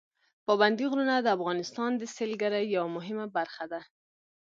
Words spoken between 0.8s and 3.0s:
غرونه د افغانستان د سیلګرۍ یوه